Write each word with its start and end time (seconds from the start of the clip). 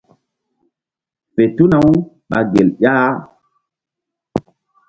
Fe 1.33 1.43
tuna-u 1.55 1.91
ɓa 2.29 2.37
gel 2.51 2.69
ƴah. 2.81 3.11